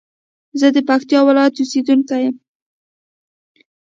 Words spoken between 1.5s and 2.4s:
اوسېدونکى يم.